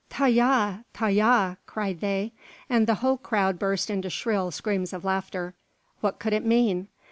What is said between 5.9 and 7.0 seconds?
What could it mean?